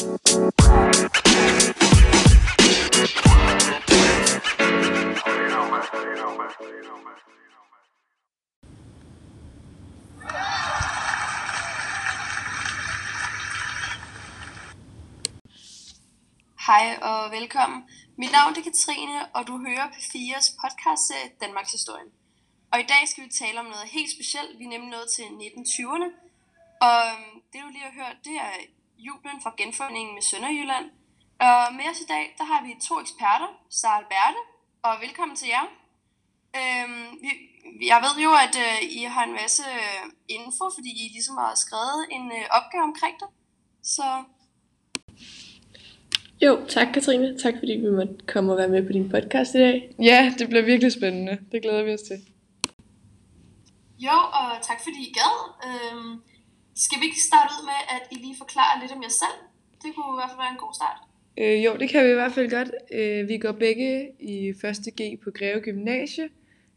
[0.00, 0.08] Hej
[17.02, 17.84] og velkommen.
[18.16, 22.04] Mit navn er Katrine, og du hører P4's podcast Danmarks Historie.
[22.72, 24.58] Og i dag skal vi tale om noget helt specielt.
[24.58, 26.08] Vi er nemlig nået til 1920'erne.
[26.80, 28.52] Og øhm, det du lige har hørt, det er
[29.06, 30.86] jublen fra genforeningen med Sønderjylland.
[31.46, 34.42] Og med os i dag, der har vi to eksperter, Sara Alberte,
[34.86, 35.66] og velkommen til jer.
[36.60, 37.30] Øhm, vi,
[37.92, 40.04] jeg ved jo, at øh, I har en masse øh,
[40.38, 43.28] info, fordi I ligesom har skrevet en øh, opgave omkring det.
[43.94, 44.06] Så
[46.42, 47.38] Jo, tak Katrine.
[47.38, 49.94] Tak fordi vi måtte komme og være med på din podcast i dag.
[49.98, 51.38] Ja, det bliver virkelig spændende.
[51.52, 52.18] Det glæder vi os til.
[53.98, 55.36] Jo, og tak fordi I gad.
[55.68, 56.22] Øhm,
[56.74, 59.38] skal vi ikke starte ud med, at I lige forklarer lidt om jer selv?
[59.82, 60.98] Det kunne i hvert fald være en god start.
[61.38, 62.70] Øh, jo, det kan vi i hvert fald godt.
[62.92, 64.56] Øh, vi går begge i 1.
[65.00, 66.28] G på Greve Gymnasie,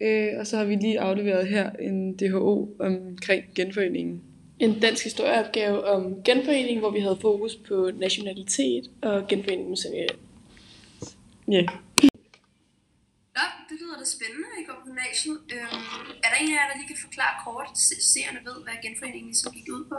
[0.00, 4.22] øh, og så har vi lige afleveret her en DHO omkring genforeningen.
[4.58, 10.06] En dansk historieopgave om genforening, hvor vi havde fokus på nationalitet og genforening med.
[11.48, 11.60] Ja.
[11.60, 11.70] Det
[13.86, 15.38] lyder det spændende, at I går på gymnasiet.
[15.54, 15.82] Øhm,
[16.24, 19.34] er der en af jer, der lige kan forklare kort, så seerne ved, hvad genforeningen
[19.34, 19.98] så gik ud på?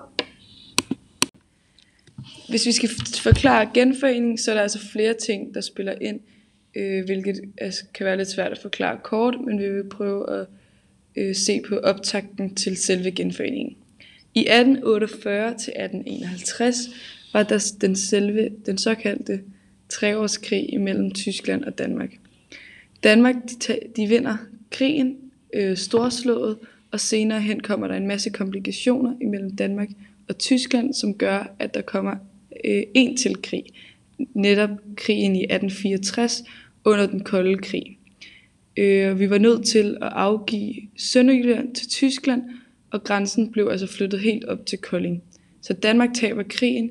[2.50, 2.90] Hvis vi skal
[3.30, 6.20] forklare genforeningen, så er der altså flere ting, der spiller ind,
[6.76, 10.48] øh, hvilket altså, kan være lidt svært at forklare kort, men vi vil prøve at
[11.16, 13.78] øh, se på optakten til selve genforeningen.
[14.34, 16.78] I 1848 til 1851
[17.34, 19.42] var der den selve, den såkaldte
[19.90, 22.10] treårskrig imellem Tyskland og Danmark.
[23.08, 23.36] Danmark
[23.68, 24.38] de, de vinder
[24.72, 25.18] krigen
[25.54, 26.58] øh, storslået,
[26.92, 29.90] og senere hen kommer der en masse komplikationer imellem Danmark
[30.30, 32.12] og Tyskland, som gør, at der kommer
[32.66, 33.64] øh, en til krig.
[34.34, 36.44] Netop krigen i 1864
[36.86, 37.98] under den kolde krig.
[38.78, 42.44] Øh, vi var nødt til at afgive Sønderjylland til Tyskland,
[42.92, 45.24] og grænsen blev altså flyttet helt op til Kolding.
[45.62, 46.90] Så Danmark taber krigen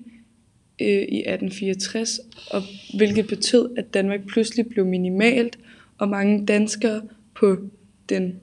[0.80, 2.20] øh, i 1864,
[2.50, 2.62] og
[2.96, 5.58] hvilket betød, at Danmark pludselig blev minimalt,
[5.98, 7.02] og mange danskere
[7.34, 7.56] på
[8.08, 8.40] den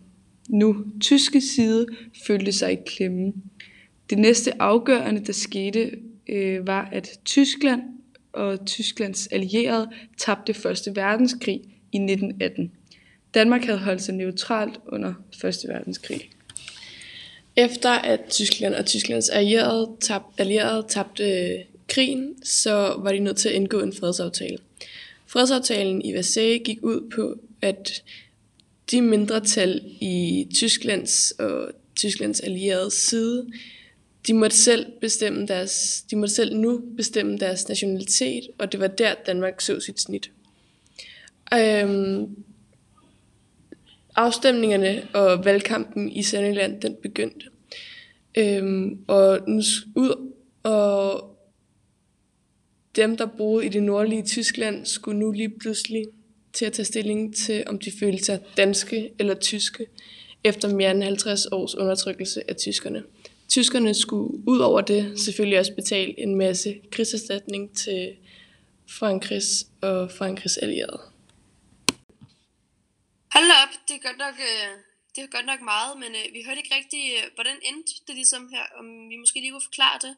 [0.49, 1.87] nu tyske side
[2.27, 3.33] følte sig i klemme.
[4.09, 5.91] Det næste afgørende, der skete,
[6.29, 7.81] øh, var, at Tyskland
[8.33, 12.71] og Tysklands allierede tabte Første Verdenskrig i 1918.
[13.33, 16.21] Danmark havde holdt sig neutralt under Første Verdenskrig.
[17.55, 23.37] Efter at Tyskland og Tysklands allierede, tab, allierede tabte øh, krigen, så var de nødt
[23.37, 24.57] til at indgå en fredsaftale.
[25.33, 28.03] Fredsaftalen i Versailles gik ud på, at
[28.91, 33.47] de mindretal i Tysklands og Tysklands allierede side,
[34.27, 38.87] de måtte selv bestemme deres, de måtte selv nu bestemme deres nationalitet, og det var
[38.87, 40.31] der Danmark så sit snit.
[41.53, 42.35] Øhm,
[44.15, 47.45] afstemningerne og valgkampen i Sønderjylland, den begyndte.
[48.37, 49.61] Øhm, og, nu,
[49.95, 50.31] ud,
[50.63, 51.32] og
[52.95, 56.05] dem, der boede i det nordlige Tyskland, skulle nu lige pludselig
[56.53, 59.85] til at tage stilling til, om de følte sig danske eller tyske,
[60.43, 63.03] efter mere end 50 års undertrykkelse af tyskerne.
[63.49, 68.15] Tyskerne skulle ud over det selvfølgelig også betale en masse krigserstatning til
[68.89, 71.01] Frankrigs og Frankrigs allierede.
[73.33, 74.69] Hold op, det er godt nok, øh,
[75.15, 78.15] det er godt nok meget, men øh, vi hørte ikke rigtig, øh, hvordan endte det
[78.15, 80.13] ligesom her, om vi måske lige kunne forklare det.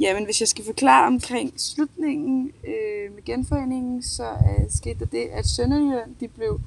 [0.00, 5.26] Jamen, hvis jeg skal forklare omkring slutningen øh, med genforeningen, så øh, skete der det,
[5.32, 6.60] at Sønderjylland de blev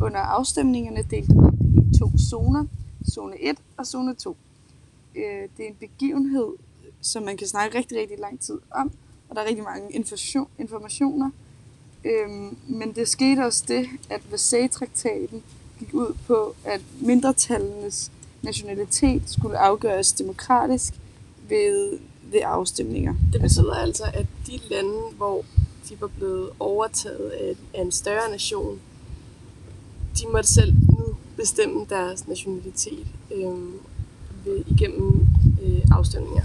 [0.00, 2.66] under afstemningerne delt op i to zoner.
[3.10, 4.36] Zone 1 og zone 2.
[5.14, 5.22] Øh,
[5.56, 6.48] det er en begivenhed,
[7.00, 8.92] som man kan snakke rigtig, rigtig lang tid om,
[9.28, 11.30] og der er rigtig mange information, informationer.
[12.04, 12.28] Øh,
[12.68, 15.42] men det skete også det, at Versailles-traktaten
[15.78, 20.94] gik ud på, at mindretallenes nationalitet skulle afgøres demokratisk
[21.48, 21.98] ved,
[22.32, 23.14] ved afstemninger.
[23.32, 25.44] Det betyder altså, at de lande, hvor
[25.88, 28.80] de var blevet overtaget af, en større nation,
[30.18, 33.72] de måtte selv nu bestemme deres nationalitet øh,
[34.44, 35.26] ved, igennem
[35.62, 36.44] øh, afstemninger.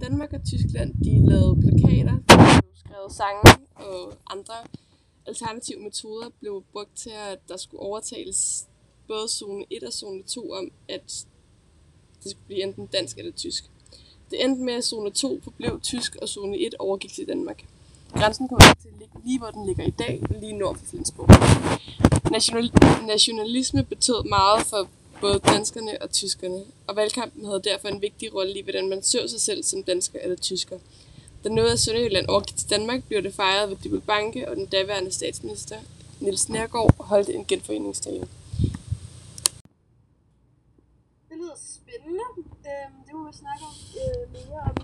[0.00, 4.54] Danmark og Tyskland de lavede plakater, der blev skrevet sange og andre
[5.26, 8.66] alternative metoder blev brugt til, at der skulle overtales
[9.08, 11.26] både zone 1 og zone 2 om, at
[12.22, 13.70] det skulle blive enten dansk eller tysk.
[14.30, 17.64] Det endte med, at zone 2 forblev tysk, og zone 1 overgik til Danmark.
[18.14, 21.28] Grænsen kom til at ligge lige, hvor den ligger i dag, lige nord for Flensborg.
[22.30, 22.72] National,
[23.06, 24.88] nationalisme betød meget for
[25.20, 29.28] både danskerne og tyskerne, og valgkampen havde derfor en vigtig rolle i, hvordan man så
[29.28, 30.78] sig selv som dansker eller tysker.
[31.44, 34.66] Da noget af Sønderjylland overgik til Danmark, blev det fejret ved Dybbøl Banke, og den
[34.66, 35.76] daværende statsminister,
[36.20, 38.28] Niels Nærgaard, holdt en genforeningstale.
[41.28, 42.24] Det lyder spændende.
[42.38, 44.74] Øhm, det må vi snakke om øh, mere om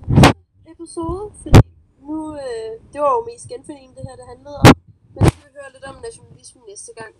[0.66, 1.60] i næste episode, fordi
[2.08, 4.66] nu, øh, det var jo mest genforening, det her det handlede om.
[5.14, 7.14] Men vi høre lidt om nationalisme næste gang.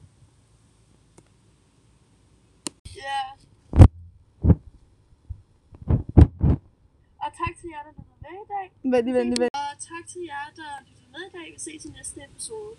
[3.03, 3.21] Ja.
[7.25, 8.67] Og tak til jer, der lyttede med i dag.
[8.95, 9.61] Venlig, venlig, venlig.
[9.63, 11.47] Og tak til jer, der lyttede med i dag.
[11.55, 12.73] Vi ses i næste episode.